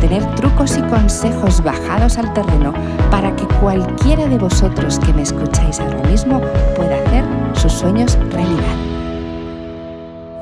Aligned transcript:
tener 0.00 0.24
trucos 0.36 0.76
y 0.76 0.82
consejos 0.82 1.62
bajados 1.62 2.18
al 2.18 2.32
terreno 2.32 2.72
para 3.10 3.34
que 3.34 3.46
cualquiera 3.60 4.26
de 4.26 4.38
vosotros 4.38 4.98
que 4.98 5.12
me 5.12 5.22
escucháis 5.22 5.80
ahora 5.80 6.02
mismo 6.08 6.40
pueda 6.76 6.96
hacer 7.04 7.24
sus 7.54 7.72
sueños 7.72 8.16
realidad. 8.30 8.76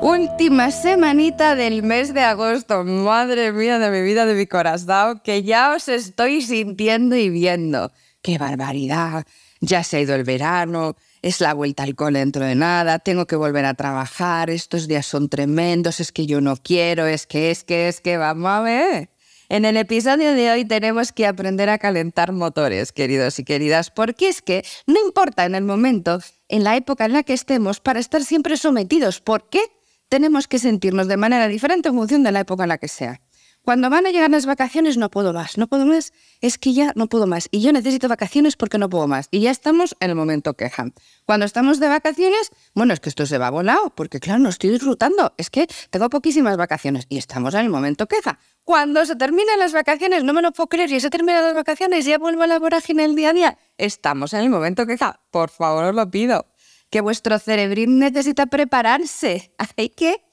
Última 0.01 0.71
semanita 0.71 1.55
del 1.55 1.81
mes 1.81 2.13
de 2.13 2.21
agosto, 2.21 2.83
madre 2.83 3.51
mía 3.51 3.79
de 3.79 3.89
mi 3.89 4.01
vida, 4.07 4.25
de 4.25 4.35
mi 4.35 4.45
corazón, 4.45 5.21
que 5.23 5.43
ya 5.43 5.73
os 5.75 5.87
estoy 5.87 6.41
sintiendo 6.41 7.15
y 7.15 7.29
viendo. 7.29 7.91
¡Qué 8.21 8.37
barbaridad! 8.37 9.25
Ya 9.59 9.83
se 9.83 9.97
ha 9.97 10.01
ido 10.01 10.13
el 10.13 10.23
verano, 10.23 10.95
es 11.23 11.41
la 11.41 11.55
vuelta 11.55 11.81
al 11.81 11.95
cole 11.95 12.19
dentro 12.19 12.45
de 12.45 12.53
nada, 12.53 12.99
tengo 12.99 13.25
que 13.25 13.35
volver 13.35 13.65
a 13.65 13.73
trabajar, 13.73 14.51
estos 14.51 14.87
días 14.87 15.07
son 15.07 15.29
tremendos, 15.29 15.99
es 15.99 16.11
que 16.11 16.27
yo 16.27 16.41
no 16.41 16.55
quiero, 16.57 17.07
es 17.07 17.25
que, 17.25 17.49
es 17.49 17.63
que, 17.63 17.87
es 17.87 17.99
que, 17.99 18.17
vamos 18.17 18.51
a 18.51 18.61
ver. 18.61 19.16
En 19.49 19.63
el 19.63 19.77
episodio 19.77 20.33
de 20.33 20.51
hoy 20.51 20.65
tenemos 20.65 21.13
que 21.13 21.25
aprender 21.25 21.69
a 21.69 21.77
calentar 21.77 22.33
motores, 22.33 22.91
queridos 22.91 23.39
y 23.39 23.45
queridas, 23.45 23.91
porque 23.91 24.27
es 24.27 24.41
que 24.41 24.65
no 24.87 24.99
importa 24.99 25.45
en 25.45 25.55
el 25.55 25.63
momento, 25.63 26.19
en 26.49 26.65
la 26.65 26.75
época 26.75 27.05
en 27.05 27.13
la 27.13 27.23
que 27.23 27.31
estemos, 27.31 27.79
para 27.79 28.01
estar 28.01 28.25
siempre 28.25 28.57
sometidos. 28.57 29.21
¿Por 29.21 29.47
qué? 29.47 29.61
Tenemos 30.09 30.49
que 30.49 30.59
sentirnos 30.59 31.07
de 31.07 31.15
manera 31.15 31.47
diferente 31.47 31.87
en 31.87 31.95
función 31.95 32.23
de 32.23 32.33
la 32.33 32.41
época 32.41 32.63
en 32.63 32.69
la 32.69 32.77
que 32.77 32.89
sea. 32.89 33.21
Cuando 33.67 33.89
van 33.89 34.05
a 34.05 34.11
llegar 34.11 34.31
las 34.31 34.45
vacaciones 34.45 34.95
no 34.95 35.11
puedo 35.11 35.33
más, 35.33 35.57
no 35.57 35.67
puedo 35.67 35.85
más, 35.85 36.13
es 36.39 36.57
que 36.57 36.71
ya 36.71 36.93
no 36.95 37.07
puedo 37.07 37.27
más. 37.27 37.49
Y 37.51 37.59
yo 37.59 37.73
necesito 37.73 38.07
vacaciones 38.07 38.55
porque 38.55 38.77
no 38.77 38.89
puedo 38.89 39.09
más. 39.09 39.27
Y 39.29 39.41
ya 39.41 39.51
estamos 39.51 39.93
en 39.99 40.09
el 40.09 40.15
momento 40.15 40.53
queja. 40.53 40.85
Cuando 41.25 41.45
estamos 41.45 41.81
de 41.81 41.89
vacaciones, 41.89 42.49
bueno, 42.73 42.93
es 42.93 43.01
que 43.01 43.09
esto 43.09 43.25
se 43.25 43.37
va 43.37 43.49
volado, 43.49 43.93
porque 43.93 44.21
claro, 44.21 44.39
no 44.39 44.47
estoy 44.47 44.69
disfrutando. 44.69 45.33
Es 45.35 45.49
que 45.49 45.67
tengo 45.89 46.09
poquísimas 46.09 46.55
vacaciones 46.55 47.07
y 47.09 47.17
estamos 47.17 47.55
en 47.55 47.59
el 47.59 47.69
momento 47.69 48.07
queja. 48.07 48.39
Cuando 48.63 49.05
se 49.05 49.17
terminan 49.17 49.59
las 49.59 49.73
vacaciones, 49.73 50.23
no 50.23 50.31
me 50.31 50.41
lo 50.41 50.53
puedo 50.53 50.69
creer, 50.69 50.89
y 50.89 51.01
se 51.01 51.09
terminan 51.09 51.43
las 51.43 51.53
vacaciones 51.53 52.07
y 52.07 52.11
ya 52.11 52.19
vuelvo 52.19 52.43
a 52.43 52.47
la 52.47 52.59
vorágine 52.59 53.03
el 53.03 53.17
día 53.17 53.31
a 53.31 53.33
día. 53.33 53.57
Estamos 53.77 54.31
en 54.31 54.43
el 54.43 54.49
momento 54.49 54.87
queja. 54.87 55.19
Por 55.29 55.49
favor, 55.49 55.83
os 55.83 55.93
lo 55.93 56.09
pido. 56.09 56.45
Que 56.89 57.01
vuestro 57.01 57.37
cerebrín 57.37 57.99
necesita 57.99 58.45
prepararse. 58.45 59.51
Hay 59.75 59.89
que 59.89 60.23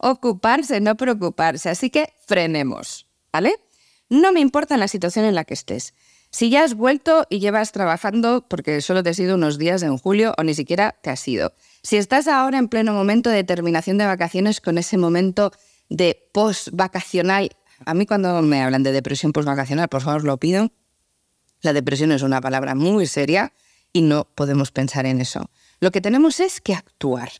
ocuparse, 0.00 0.80
no 0.80 0.96
preocuparse. 0.96 1.68
Así 1.68 1.90
que 1.90 2.14
frenemos, 2.26 3.06
¿vale? 3.32 3.54
No 4.08 4.32
me 4.32 4.40
importa 4.40 4.76
la 4.76 4.88
situación 4.88 5.24
en 5.24 5.34
la 5.34 5.44
que 5.44 5.54
estés. 5.54 5.94
Si 6.30 6.48
ya 6.48 6.62
has 6.62 6.74
vuelto 6.74 7.26
y 7.28 7.40
llevas 7.40 7.72
trabajando 7.72 8.46
porque 8.48 8.80
solo 8.80 9.02
te 9.02 9.10
has 9.10 9.18
ido 9.18 9.34
unos 9.34 9.58
días 9.58 9.82
en 9.82 9.98
julio 9.98 10.34
o 10.38 10.44
ni 10.44 10.54
siquiera 10.54 10.96
te 11.02 11.10
has 11.10 11.26
ido. 11.26 11.52
Si 11.82 11.96
estás 11.96 12.28
ahora 12.28 12.58
en 12.58 12.68
pleno 12.68 12.92
momento 12.92 13.30
de 13.30 13.42
terminación 13.44 13.98
de 13.98 14.06
vacaciones 14.06 14.60
con 14.60 14.78
ese 14.78 14.96
momento 14.96 15.52
de 15.88 16.28
post-vacacional, 16.32 17.50
a 17.84 17.94
mí 17.94 18.06
cuando 18.06 18.40
me 18.42 18.62
hablan 18.62 18.82
de 18.82 18.92
depresión 18.92 19.32
post-vacacional, 19.32 19.88
por 19.88 20.02
favor 20.02 20.24
lo 20.24 20.38
pido. 20.38 20.70
La 21.62 21.72
depresión 21.72 22.12
es 22.12 22.22
una 22.22 22.40
palabra 22.40 22.74
muy 22.74 23.06
seria 23.06 23.52
y 23.92 24.02
no 24.02 24.28
podemos 24.34 24.70
pensar 24.70 25.06
en 25.06 25.20
eso. 25.20 25.50
Lo 25.80 25.90
que 25.90 26.00
tenemos 26.00 26.38
es 26.38 26.60
que 26.60 26.74
actuar. 26.74 27.30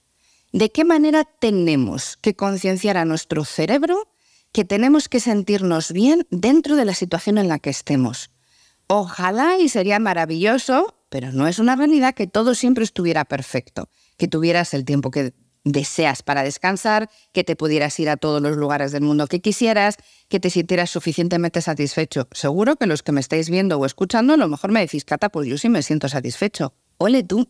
¿De 0.52 0.72
qué 0.72 0.84
manera 0.84 1.24
tenemos 1.24 2.16
que 2.16 2.34
concienciar 2.34 2.96
a 2.96 3.04
nuestro 3.04 3.44
cerebro 3.44 4.08
que 4.52 4.64
tenemos 4.64 5.08
que 5.08 5.20
sentirnos 5.20 5.92
bien 5.92 6.26
dentro 6.30 6.74
de 6.74 6.84
la 6.84 6.94
situación 6.94 7.38
en 7.38 7.48
la 7.48 7.60
que 7.60 7.70
estemos? 7.70 8.30
Ojalá 8.88 9.58
y 9.58 9.68
sería 9.68 10.00
maravilloso, 10.00 10.96
pero 11.08 11.30
no 11.30 11.46
es 11.46 11.60
una 11.60 11.76
realidad 11.76 12.14
que 12.14 12.26
todo 12.26 12.56
siempre 12.56 12.82
estuviera 12.82 13.24
perfecto, 13.24 13.88
que 14.16 14.26
tuvieras 14.26 14.74
el 14.74 14.84
tiempo 14.84 15.12
que 15.12 15.34
deseas 15.62 16.24
para 16.24 16.42
descansar, 16.42 17.08
que 17.32 17.44
te 17.44 17.54
pudieras 17.54 18.00
ir 18.00 18.08
a 18.08 18.16
todos 18.16 18.42
los 18.42 18.56
lugares 18.56 18.90
del 18.90 19.02
mundo 19.02 19.28
que 19.28 19.40
quisieras, 19.40 19.98
que 20.28 20.40
te 20.40 20.50
sintieras 20.50 20.90
suficientemente 20.90 21.60
satisfecho. 21.60 22.26
Seguro 22.32 22.74
que 22.74 22.86
los 22.86 23.04
que 23.04 23.12
me 23.12 23.20
estáis 23.20 23.50
viendo 23.50 23.78
o 23.78 23.86
escuchando, 23.86 24.34
a 24.34 24.36
lo 24.36 24.48
mejor 24.48 24.72
me 24.72 24.80
decís, 24.80 25.04
Cata, 25.04 25.28
pues 25.28 25.46
yo 25.46 25.58
sí 25.58 25.68
me 25.68 25.82
siento 25.82 26.08
satisfecho. 26.08 26.74
Ole 26.98 27.22
tú, 27.22 27.48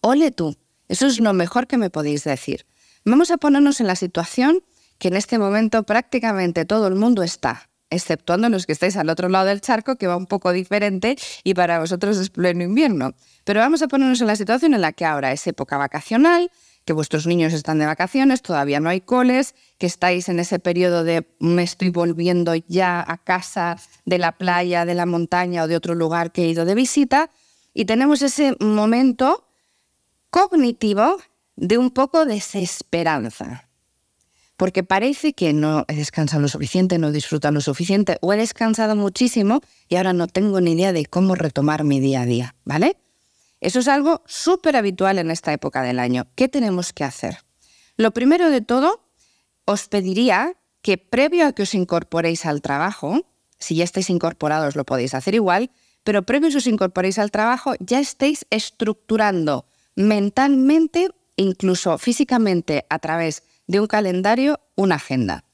ole 0.00 0.32
tú. 0.32 0.56
Eso 0.88 1.06
es 1.06 1.20
lo 1.20 1.32
mejor 1.32 1.66
que 1.66 1.78
me 1.78 1.90
podéis 1.90 2.24
decir. 2.24 2.66
Vamos 3.04 3.30
a 3.30 3.36
ponernos 3.36 3.80
en 3.80 3.86
la 3.86 3.96
situación 3.96 4.62
que 4.98 5.08
en 5.08 5.16
este 5.16 5.38
momento 5.38 5.82
prácticamente 5.82 6.64
todo 6.64 6.86
el 6.86 6.94
mundo 6.94 7.22
está, 7.22 7.68
exceptuando 7.90 8.48
los 8.48 8.66
que 8.66 8.72
estáis 8.72 8.96
al 8.96 9.08
otro 9.08 9.28
lado 9.28 9.46
del 9.46 9.60
charco, 9.60 9.96
que 9.96 10.06
va 10.06 10.16
un 10.16 10.26
poco 10.26 10.52
diferente 10.52 11.16
y 11.44 11.54
para 11.54 11.80
vosotros 11.80 12.18
es 12.18 12.30
pleno 12.30 12.62
invierno. 12.62 13.14
Pero 13.44 13.60
vamos 13.60 13.82
a 13.82 13.88
ponernos 13.88 14.20
en 14.20 14.28
la 14.28 14.36
situación 14.36 14.74
en 14.74 14.80
la 14.80 14.92
que 14.92 15.04
ahora 15.04 15.32
es 15.32 15.46
época 15.46 15.76
vacacional, 15.76 16.50
que 16.84 16.92
vuestros 16.92 17.26
niños 17.26 17.52
están 17.52 17.78
de 17.78 17.86
vacaciones, 17.86 18.42
todavía 18.42 18.80
no 18.80 18.88
hay 18.88 19.00
coles, 19.00 19.54
que 19.78 19.86
estáis 19.86 20.28
en 20.28 20.40
ese 20.40 20.58
periodo 20.58 21.04
de 21.04 21.26
me 21.38 21.62
estoy 21.62 21.90
volviendo 21.90 22.54
ya 22.68 23.04
a 23.06 23.18
casa 23.18 23.76
de 24.04 24.18
la 24.18 24.32
playa, 24.32 24.84
de 24.84 24.94
la 24.94 25.06
montaña 25.06 25.64
o 25.64 25.68
de 25.68 25.76
otro 25.76 25.94
lugar 25.94 26.32
que 26.32 26.42
he 26.42 26.48
ido 26.48 26.64
de 26.64 26.74
visita, 26.74 27.30
y 27.74 27.84
tenemos 27.84 28.22
ese 28.22 28.56
momento 28.60 29.51
cognitivo 30.32 31.18
de 31.56 31.76
un 31.76 31.90
poco 31.90 32.24
desesperanza. 32.24 33.68
Porque 34.56 34.82
parece 34.82 35.34
que 35.34 35.52
no 35.52 35.84
he 35.88 35.94
descansado 35.94 36.40
lo 36.40 36.48
suficiente, 36.48 36.98
no 36.98 37.08
he 37.08 37.12
disfrutado 37.12 37.52
lo 37.52 37.60
suficiente, 37.60 38.16
o 38.22 38.32
he 38.32 38.38
descansado 38.38 38.96
muchísimo 38.96 39.60
y 39.88 39.96
ahora 39.96 40.14
no 40.14 40.28
tengo 40.28 40.62
ni 40.62 40.72
idea 40.72 40.94
de 40.94 41.04
cómo 41.04 41.34
retomar 41.34 41.84
mi 41.84 42.00
día 42.00 42.22
a 42.22 42.24
día, 42.24 42.54
¿vale? 42.64 42.96
Eso 43.60 43.80
es 43.80 43.88
algo 43.88 44.22
súper 44.26 44.74
habitual 44.76 45.18
en 45.18 45.30
esta 45.30 45.52
época 45.52 45.82
del 45.82 45.98
año. 45.98 46.26
¿Qué 46.34 46.48
tenemos 46.48 46.94
que 46.94 47.04
hacer? 47.04 47.40
Lo 47.98 48.12
primero 48.12 48.48
de 48.48 48.62
todo, 48.62 49.04
os 49.66 49.88
pediría 49.88 50.54
que 50.80 50.96
previo 50.96 51.46
a 51.46 51.52
que 51.52 51.64
os 51.64 51.74
incorporéis 51.74 52.46
al 52.46 52.62
trabajo, 52.62 53.26
si 53.58 53.76
ya 53.76 53.84
estáis 53.84 54.08
incorporados 54.08 54.76
lo 54.76 54.84
podéis 54.84 55.12
hacer 55.12 55.34
igual, 55.34 55.70
pero 56.04 56.22
previo 56.22 56.48
a 56.48 56.52
que 56.52 56.56
os 56.56 56.66
incorporéis 56.66 57.18
al 57.18 57.30
trabajo 57.30 57.74
ya 57.80 58.00
estéis 58.00 58.46
estructurando 58.48 59.66
mentalmente, 59.94 61.10
incluso 61.36 61.98
físicamente, 61.98 62.86
a 62.88 62.98
través 62.98 63.42
de 63.66 63.80
un 63.80 63.86
calendario, 63.86 64.60
una 64.74 64.96
agenda. 64.96 65.44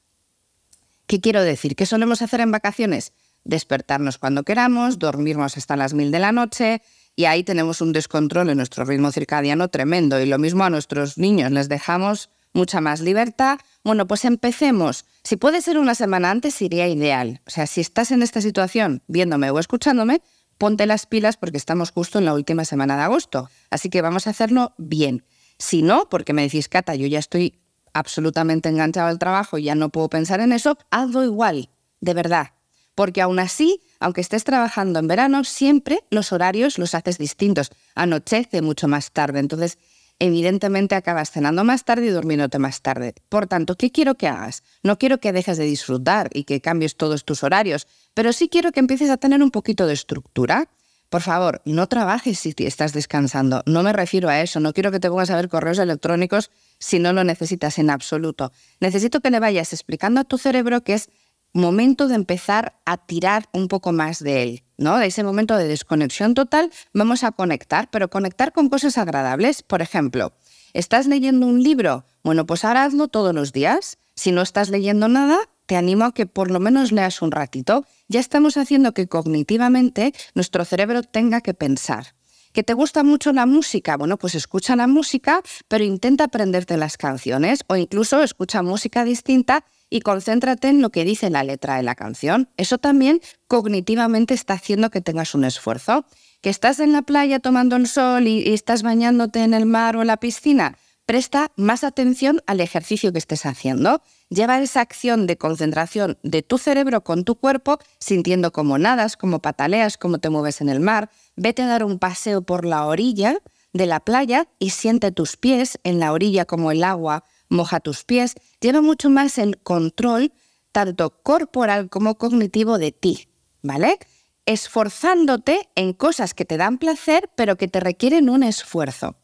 ¿Qué 1.06 1.20
quiero 1.20 1.42
decir? 1.42 1.74
¿Qué 1.76 1.86
solemos 1.86 2.22
hacer 2.22 2.40
en 2.40 2.52
vacaciones? 2.52 3.12
Despertarnos 3.44 4.18
cuando 4.18 4.42
queramos, 4.42 4.98
dormirnos 4.98 5.56
hasta 5.56 5.76
las 5.76 5.94
mil 5.94 6.10
de 6.10 6.18
la 6.18 6.32
noche, 6.32 6.82
y 7.16 7.24
ahí 7.24 7.42
tenemos 7.42 7.80
un 7.80 7.92
descontrol 7.92 8.48
en 8.50 8.58
nuestro 8.58 8.84
ritmo 8.84 9.10
circadiano 9.10 9.68
tremendo. 9.68 10.20
Y 10.20 10.26
lo 10.26 10.38
mismo 10.38 10.62
a 10.62 10.70
nuestros 10.70 11.18
niños, 11.18 11.50
les 11.50 11.68
dejamos 11.68 12.30
mucha 12.52 12.80
más 12.80 13.00
libertad. 13.00 13.58
Bueno, 13.82 14.06
pues 14.06 14.24
empecemos. 14.24 15.04
Si 15.24 15.36
puede 15.36 15.60
ser 15.60 15.78
una 15.78 15.96
semana 15.96 16.30
antes, 16.30 16.54
sería 16.54 16.86
ideal. 16.86 17.40
O 17.46 17.50
sea, 17.50 17.66
si 17.66 17.80
estás 17.80 18.12
en 18.12 18.22
esta 18.22 18.40
situación 18.40 19.02
viéndome 19.08 19.50
o 19.50 19.58
escuchándome, 19.58 20.22
ponte 20.58 20.86
las 20.86 21.06
pilas 21.06 21.36
porque 21.36 21.56
estamos 21.56 21.92
justo 21.92 22.18
en 22.18 22.24
la 22.24 22.34
última 22.34 22.64
semana 22.64 22.96
de 22.96 23.04
agosto. 23.04 23.48
Así 23.70 23.88
que 23.88 24.02
vamos 24.02 24.26
a 24.26 24.30
hacerlo 24.30 24.74
bien. 24.76 25.24
Si 25.58 25.82
no, 25.82 26.08
porque 26.08 26.32
me 26.32 26.42
decís, 26.42 26.68
Cata, 26.68 26.94
yo 26.94 27.06
ya 27.06 27.18
estoy 27.18 27.58
absolutamente 27.94 28.68
enganchado 28.68 29.08
al 29.08 29.18
trabajo 29.18 29.58
y 29.58 29.64
ya 29.64 29.74
no 29.74 29.88
puedo 29.88 30.08
pensar 30.08 30.40
en 30.40 30.52
eso, 30.52 30.76
hazlo 30.90 31.24
igual, 31.24 31.70
de 32.00 32.14
verdad. 32.14 32.48
Porque 32.94 33.22
aún 33.22 33.38
así, 33.38 33.80
aunque 34.00 34.20
estés 34.20 34.44
trabajando 34.44 34.98
en 34.98 35.06
verano, 35.06 35.44
siempre 35.44 36.04
los 36.10 36.32
horarios 36.32 36.78
los 36.78 36.94
haces 36.94 37.18
distintos. 37.18 37.70
Anochece 37.94 38.60
mucho 38.60 38.88
más 38.88 39.12
tarde. 39.12 39.38
Entonces, 39.38 39.78
evidentemente 40.18 40.94
acabas 40.94 41.30
cenando 41.30 41.64
más 41.64 41.84
tarde 41.84 42.06
y 42.06 42.10
durmiéndote 42.10 42.58
más 42.58 42.82
tarde. 42.82 43.14
Por 43.28 43.46
tanto, 43.46 43.76
¿qué 43.76 43.90
quiero 43.90 44.16
que 44.16 44.28
hagas? 44.28 44.62
No 44.82 44.98
quiero 44.98 45.18
que 45.18 45.32
dejes 45.32 45.58
de 45.58 45.64
disfrutar 45.64 46.30
y 46.32 46.44
que 46.44 46.60
cambies 46.60 46.96
todos 46.96 47.24
tus 47.24 47.42
horarios, 47.42 47.86
pero 48.14 48.32
sí 48.32 48.48
quiero 48.48 48.72
que 48.72 48.80
empieces 48.80 49.10
a 49.10 49.16
tener 49.16 49.42
un 49.42 49.50
poquito 49.50 49.86
de 49.86 49.94
estructura. 49.94 50.68
Por 51.08 51.22
favor, 51.22 51.62
no 51.64 51.86
trabajes 51.86 52.38
si 52.38 52.54
estás 52.58 52.92
descansando. 52.92 53.62
No 53.64 53.82
me 53.82 53.94
refiero 53.94 54.28
a 54.28 54.42
eso. 54.42 54.60
No 54.60 54.74
quiero 54.74 54.90
que 54.90 55.00
te 55.00 55.08
pongas 55.08 55.30
a 55.30 55.36
ver 55.36 55.48
correos 55.48 55.78
electrónicos 55.78 56.50
si 56.78 56.98
no 56.98 57.14
lo 57.14 57.24
necesitas 57.24 57.78
en 57.78 57.88
absoluto. 57.88 58.52
Necesito 58.80 59.20
que 59.20 59.30
le 59.30 59.40
vayas 59.40 59.72
explicando 59.72 60.20
a 60.20 60.24
tu 60.24 60.36
cerebro 60.36 60.82
que 60.82 60.94
es 60.94 61.08
momento 61.52 62.08
de 62.08 62.14
empezar 62.14 62.78
a 62.84 62.96
tirar 62.96 63.48
un 63.52 63.68
poco 63.68 63.92
más 63.92 64.22
de 64.22 64.42
él, 64.42 64.62
¿no? 64.76 64.98
De 64.98 65.06
ese 65.06 65.24
momento 65.24 65.56
de 65.56 65.68
desconexión 65.68 66.34
total, 66.34 66.70
vamos 66.92 67.24
a 67.24 67.32
conectar, 67.32 67.88
pero 67.90 68.10
conectar 68.10 68.52
con 68.52 68.68
cosas 68.68 68.98
agradables. 68.98 69.62
Por 69.62 69.82
ejemplo, 69.82 70.32
¿estás 70.72 71.06
leyendo 71.06 71.46
un 71.46 71.62
libro? 71.62 72.04
Bueno, 72.22 72.46
pues 72.46 72.64
ahora 72.64 72.84
hazlo 72.84 73.08
todos 73.08 73.34
los 73.34 73.52
días. 73.52 73.98
Si 74.14 74.32
no 74.32 74.42
estás 74.42 74.68
leyendo 74.68 75.08
nada, 75.08 75.38
te 75.66 75.76
animo 75.76 76.04
a 76.06 76.12
que 76.12 76.26
por 76.26 76.50
lo 76.50 76.60
menos 76.60 76.92
leas 76.92 77.22
un 77.22 77.30
ratito. 77.30 77.84
Ya 78.08 78.20
estamos 78.20 78.56
haciendo 78.56 78.92
que 78.92 79.06
cognitivamente 79.06 80.12
nuestro 80.34 80.64
cerebro 80.64 81.02
tenga 81.02 81.40
que 81.40 81.54
pensar. 81.54 82.14
¿Que 82.52 82.62
te 82.62 82.72
gusta 82.72 83.04
mucho 83.04 83.32
la 83.32 83.46
música? 83.46 83.96
Bueno, 83.96 84.16
pues 84.16 84.34
escucha 84.34 84.74
la 84.76 84.86
música, 84.86 85.42
pero 85.68 85.84
intenta 85.84 86.24
aprenderte 86.24 86.76
las 86.76 86.96
canciones 86.96 87.60
o 87.68 87.76
incluso 87.76 88.22
escucha 88.22 88.62
música 88.62 89.04
distinta 89.04 89.64
y 89.90 90.00
concéntrate 90.00 90.68
en 90.68 90.82
lo 90.82 90.90
que 90.90 91.04
dice 91.04 91.30
la 91.30 91.44
letra 91.44 91.76
de 91.76 91.82
la 91.82 91.94
canción. 91.94 92.48
Eso 92.56 92.78
también 92.78 93.20
cognitivamente 93.46 94.34
está 94.34 94.54
haciendo 94.54 94.90
que 94.90 95.00
tengas 95.00 95.34
un 95.34 95.44
esfuerzo. 95.44 96.04
¿Que 96.40 96.50
estás 96.50 96.78
en 96.78 96.92
la 96.92 97.02
playa 97.02 97.40
tomando 97.40 97.76
el 97.76 97.88
sol 97.88 98.28
y, 98.28 98.52
estás 98.52 98.82
bañándote 98.82 99.42
en 99.42 99.54
el 99.54 99.66
mar 99.66 99.96
o 99.96 100.02
en 100.02 100.06
la 100.06 100.18
piscina? 100.18 100.76
Presta 101.04 101.52
más 101.56 101.84
atención 101.84 102.42
al 102.46 102.60
ejercicio 102.60 103.12
que 103.12 103.18
estés 103.18 103.46
haciendo. 103.46 104.02
Lleva 104.28 104.60
esa 104.60 104.82
acción 104.82 105.26
de 105.26 105.38
concentración 105.38 106.18
de 106.22 106.42
tu 106.42 106.58
cerebro 106.58 107.02
con 107.02 107.24
tu 107.24 107.36
cuerpo, 107.36 107.78
sintiendo 107.98 108.52
cómo 108.52 108.76
nadas, 108.76 109.16
cómo 109.16 109.40
pataleas, 109.40 109.96
cómo 109.96 110.18
te 110.18 110.28
mueves 110.28 110.60
en 110.60 110.68
el 110.68 110.80
mar. 110.80 111.10
Vete 111.34 111.62
a 111.62 111.66
dar 111.66 111.82
un 111.82 111.98
paseo 111.98 112.42
por 112.42 112.66
la 112.66 112.84
orilla 112.84 113.38
de 113.72 113.86
la 113.86 114.00
playa 114.00 114.48
y 114.58 114.70
siente 114.70 115.10
tus 115.10 115.36
pies 115.36 115.80
en 115.82 115.98
la 115.98 116.12
orilla 116.12 116.44
como 116.44 116.70
el 116.70 116.84
agua 116.84 117.24
moja 117.48 117.80
tus 117.80 118.04
pies. 118.04 118.34
Lleva 118.60 118.80
mucho 118.80 119.10
más 119.10 119.38
el 119.38 119.58
control, 119.58 120.32
tanto 120.72 121.10
corporal 121.22 121.88
como 121.88 122.16
cognitivo, 122.16 122.78
de 122.78 122.92
ti, 122.92 123.28
¿vale? 123.62 123.98
Esforzándote 124.46 125.68
en 125.74 125.92
cosas 125.92 126.34
que 126.34 126.44
te 126.44 126.56
dan 126.56 126.78
placer, 126.78 127.30
pero 127.36 127.56
que 127.56 127.68
te 127.68 127.80
requieren 127.80 128.30
un 128.30 128.42
esfuerzo. 128.42 129.16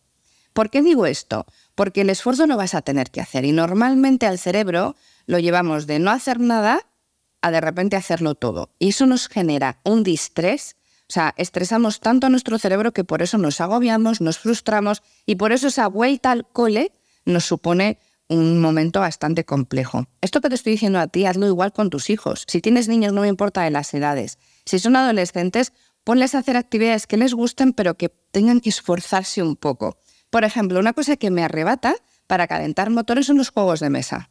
¿Por 0.53 0.71
qué 0.71 0.83
digo 0.83 1.07
esto? 1.07 1.47
porque 1.75 2.03
el 2.03 2.11
esfuerzo 2.11 2.47
lo 2.47 2.57
vas 2.57 2.75
a 2.75 2.83
tener 2.83 3.11
que 3.11 3.21
hacer 3.21 3.45
y 3.45 3.53
normalmente 3.53 4.27
al 4.27 4.39
cerebro 4.39 4.97
lo 5.27 5.39
llevamos 5.39 5.87
de 5.87 5.99
no 5.99 6.11
hacer 6.11 6.41
nada 6.41 6.87
a 7.43 7.51
de 7.51 7.61
repente 7.61 7.97
hacerlo 7.97 8.35
todo. 8.35 8.71
Y 8.79 8.91
eso 8.91 9.07
nos 9.07 9.29
genera 9.29 9.81
un 9.85 10.03
distrés, 10.03 10.77
o 11.09 11.13
sea, 11.13 11.35
estresamos 11.37 12.01
tanto 12.01 12.27
a 12.27 12.31
nuestro 12.31 12.59
cerebro 12.59 12.93
que 12.93 13.05
por 13.05 13.23
eso 13.23 13.39
nos 13.39 13.61
agobiamos, 13.61 14.21
nos 14.21 14.39
frustramos 14.39 15.03
y 15.27 15.35
por 15.35 15.53
eso 15.53 15.69
esa 15.69 15.89
vuelta 15.89 16.31
al 16.31 16.47
cole 16.47 16.93
nos 17.25 17.45
supone 17.45 17.99
un 18.29 18.61
momento 18.61 19.01
bastante 19.01 19.45
complejo. 19.45 20.07
Esto 20.21 20.41
que 20.41 20.49
te 20.49 20.55
estoy 20.55 20.73
diciendo 20.73 20.99
a 20.99 21.09
ti, 21.09 21.27
hazlo 21.27 21.47
igual 21.47 21.73
con 21.73 21.91
tus 21.91 22.11
hijos. 22.11 22.45
Si 22.47 22.61
tienes 22.61 22.89
niños, 22.89 23.13
no 23.13 23.21
me 23.23 23.29
importa 23.29 23.63
de 23.63 23.71
las 23.71 23.93
edades. 23.95 24.39
Si 24.65 24.79
son 24.79 24.97
adolescentes, 24.97 25.73
ponles 26.05 26.35
a 26.35 26.39
hacer 26.39 26.57
actividades 26.57 27.07
que 27.07 27.17
les 27.17 27.35
gusten, 27.35 27.73
pero 27.73 27.97
que 27.97 28.09
tengan 28.31 28.61
que 28.61 28.71
esforzarse 28.71 29.43
un 29.43 29.57
poco. 29.57 29.99
Por 30.31 30.45
ejemplo, 30.45 30.81
una 30.81 30.93
cosa 30.93 31.17
que 31.17 31.31
me 31.31 31.45
arrebata 31.45 31.97
para 32.27 32.47
calentar 32.47 32.91
motores 32.91 33.27
son 33.27 33.39
los 33.39 33.51
juegos 33.51 33.81
de 33.81 33.91
mesa. 33.91 34.31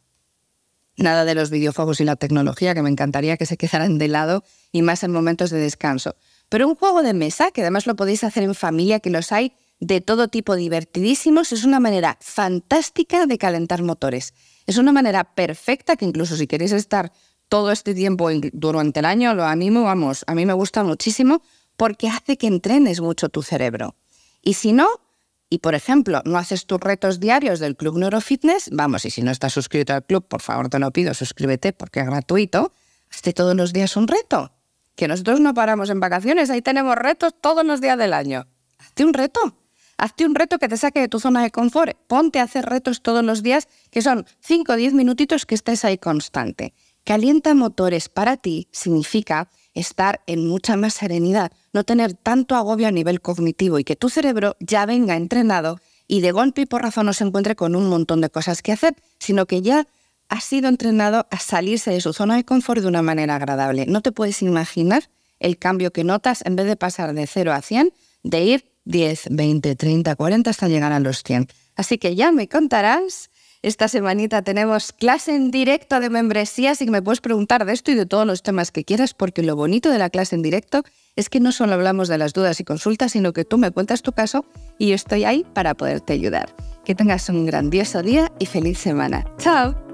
Nada 0.96 1.24
de 1.24 1.34
los 1.34 1.50
videojuegos 1.50 2.00
y 2.00 2.04
la 2.04 2.16
tecnología, 2.16 2.74
que 2.74 2.82
me 2.82 2.90
encantaría 2.90 3.36
que 3.36 3.46
se 3.46 3.56
quedaran 3.56 3.98
de 3.98 4.08
lado 4.08 4.44
y 4.70 4.82
más 4.82 5.02
en 5.02 5.12
momentos 5.12 5.50
de 5.50 5.58
descanso. 5.58 6.14
Pero 6.48 6.68
un 6.68 6.76
juego 6.76 7.02
de 7.02 7.14
mesa, 7.14 7.50
que 7.50 7.62
además 7.62 7.86
lo 7.86 7.96
podéis 7.96 8.22
hacer 8.22 8.44
en 8.44 8.54
familia, 8.54 9.00
que 9.00 9.10
los 9.10 9.32
hay 9.32 9.54
de 9.84 10.00
todo 10.00 10.28
tipo 10.28 10.56
divertidísimos, 10.56 11.52
es 11.52 11.64
una 11.64 11.78
manera 11.78 12.16
fantástica 12.22 13.26
de 13.26 13.36
calentar 13.36 13.82
motores. 13.82 14.32
Es 14.66 14.78
una 14.78 14.92
manera 14.92 15.24
perfecta 15.34 15.96
que 15.96 16.06
incluso 16.06 16.36
si 16.38 16.46
queréis 16.46 16.72
estar 16.72 17.12
todo 17.50 17.70
este 17.70 17.94
tiempo 17.94 18.30
durante 18.54 19.00
el 19.00 19.04
año, 19.04 19.34
lo 19.34 19.44
animo, 19.44 19.82
vamos, 19.82 20.24
a 20.26 20.34
mí 20.34 20.46
me 20.46 20.54
gusta 20.54 20.82
muchísimo 20.84 21.42
porque 21.76 22.08
hace 22.08 22.38
que 22.38 22.46
entrenes 22.46 23.02
mucho 23.02 23.28
tu 23.28 23.42
cerebro. 23.42 23.94
Y 24.40 24.54
si 24.54 24.72
no, 24.72 24.88
y, 25.50 25.58
por 25.58 25.74
ejemplo, 25.74 26.22
no 26.24 26.38
haces 26.38 26.64
tus 26.64 26.80
retos 26.80 27.20
diarios 27.20 27.60
del 27.60 27.76
Club 27.76 27.98
Neurofitness, 27.98 28.70
vamos, 28.72 29.04
y 29.04 29.10
si 29.10 29.20
no 29.20 29.30
estás 29.30 29.52
suscrito 29.52 29.92
al 29.92 30.04
club, 30.04 30.26
por 30.26 30.40
favor 30.40 30.70
te 30.70 30.78
lo 30.78 30.90
pido, 30.92 31.12
suscríbete 31.12 31.74
porque 31.74 32.00
es 32.00 32.06
gratuito, 32.06 32.72
hazte 33.10 33.34
todos 33.34 33.54
los 33.54 33.74
días 33.74 33.98
un 33.98 34.08
reto. 34.08 34.50
Que 34.96 35.08
nosotros 35.08 35.40
no 35.40 35.52
paramos 35.52 35.90
en 35.90 36.00
vacaciones, 36.00 36.48
ahí 36.48 36.62
tenemos 36.62 36.96
retos 36.96 37.34
todos 37.38 37.66
los 37.66 37.82
días 37.82 37.98
del 37.98 38.14
año. 38.14 38.46
Hazte 38.78 39.04
un 39.04 39.12
reto. 39.12 39.58
Hazte 39.96 40.26
un 40.26 40.34
reto 40.34 40.58
que 40.58 40.68
te 40.68 40.76
saque 40.76 41.00
de 41.00 41.08
tu 41.08 41.20
zona 41.20 41.42
de 41.42 41.50
confort. 41.50 41.96
Ponte 42.06 42.38
a 42.40 42.44
hacer 42.44 42.66
retos 42.66 43.02
todos 43.02 43.24
los 43.24 43.42
días, 43.42 43.68
que 43.90 44.02
son 44.02 44.26
5 44.40 44.72
o 44.72 44.76
10 44.76 44.94
minutitos 44.94 45.46
que 45.46 45.54
estés 45.54 45.84
ahí 45.84 45.98
constante. 45.98 46.74
Calienta 47.04 47.54
motores 47.54 48.08
para 48.08 48.36
ti 48.36 48.68
significa 48.72 49.50
estar 49.74 50.22
en 50.26 50.46
mucha 50.48 50.76
más 50.76 50.94
serenidad, 50.94 51.52
no 51.72 51.84
tener 51.84 52.14
tanto 52.14 52.54
agobio 52.54 52.88
a 52.88 52.92
nivel 52.92 53.20
cognitivo 53.20 53.78
y 53.78 53.84
que 53.84 53.96
tu 53.96 54.08
cerebro 54.08 54.56
ya 54.60 54.86
venga 54.86 55.16
entrenado 55.16 55.80
y 56.06 56.20
de 56.20 56.32
golpe 56.32 56.62
y 56.62 56.66
porrazo 56.66 57.02
no 57.02 57.12
se 57.12 57.24
encuentre 57.24 57.56
con 57.56 57.74
un 57.74 57.88
montón 57.88 58.20
de 58.20 58.30
cosas 58.30 58.62
que 58.62 58.72
hacer, 58.72 58.94
sino 59.18 59.46
que 59.46 59.62
ya 59.62 59.86
ha 60.28 60.40
sido 60.40 60.68
entrenado 60.68 61.26
a 61.30 61.38
salirse 61.38 61.90
de 61.90 62.00
su 62.00 62.12
zona 62.12 62.36
de 62.36 62.44
confort 62.44 62.80
de 62.80 62.88
una 62.88 63.02
manera 63.02 63.36
agradable. 63.36 63.86
No 63.86 64.00
te 64.00 64.12
puedes 64.12 64.40
imaginar 64.42 65.10
el 65.40 65.58
cambio 65.58 65.92
que 65.92 66.04
notas 66.04 66.42
en 66.46 66.56
vez 66.56 66.66
de 66.66 66.76
pasar 66.76 67.12
de 67.12 67.26
0 67.26 67.52
a 67.52 67.60
100, 67.60 67.92
de 68.22 68.44
ir 68.44 68.73
10, 68.84 69.28
20, 69.30 69.76
30, 69.76 70.16
40 70.16 70.50
hasta 70.50 70.68
llegar 70.68 70.92
a 70.92 71.00
los 71.00 71.22
100. 71.22 71.48
Así 71.76 71.98
que 71.98 72.14
ya 72.14 72.32
me 72.32 72.48
contarás 72.48 73.30
esta 73.64 73.88
semanita 73.88 74.42
tenemos 74.42 74.92
clase 74.92 75.34
en 75.34 75.50
directo 75.50 75.98
de 75.98 76.10
membresía, 76.10 76.72
así 76.72 76.84
que 76.84 76.90
me 76.90 77.00
puedes 77.00 77.22
preguntar 77.22 77.64
de 77.64 77.72
esto 77.72 77.92
y 77.92 77.94
de 77.94 78.04
todos 78.04 78.26
los 78.26 78.42
temas 78.42 78.70
que 78.70 78.84
quieras, 78.84 79.14
porque 79.14 79.42
lo 79.42 79.56
bonito 79.56 79.88
de 79.88 79.96
la 79.96 80.10
clase 80.10 80.34
en 80.36 80.42
directo 80.42 80.82
es 81.16 81.30
que 81.30 81.40
no 81.40 81.50
solo 81.50 81.72
hablamos 81.72 82.08
de 82.08 82.18
las 82.18 82.34
dudas 82.34 82.60
y 82.60 82.64
consultas, 82.64 83.12
sino 83.12 83.32
que 83.32 83.46
tú 83.46 83.56
me 83.56 83.70
cuentas 83.70 84.02
tu 84.02 84.12
caso 84.12 84.44
y 84.78 84.88
yo 84.88 84.94
estoy 84.94 85.24
ahí 85.24 85.46
para 85.54 85.72
poderte 85.72 86.12
ayudar. 86.12 86.54
Que 86.84 86.94
tengas 86.94 87.30
un 87.30 87.46
grandioso 87.46 88.02
día 88.02 88.30
y 88.38 88.44
feliz 88.44 88.76
semana. 88.76 89.24
¡Chao! 89.38 89.93